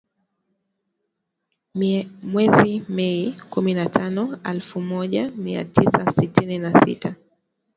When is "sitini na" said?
6.15-6.81